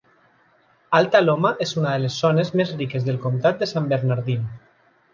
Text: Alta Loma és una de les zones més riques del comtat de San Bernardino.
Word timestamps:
Alta 0.99 1.21
Loma 1.25 1.51
és 1.67 1.75
una 1.81 1.93
de 1.97 2.01
les 2.05 2.17
zones 2.25 2.51
més 2.63 2.75
riques 2.83 3.09
del 3.13 3.23
comtat 3.29 3.63
de 3.65 3.73
San 3.77 3.95
Bernardino. 3.97 4.55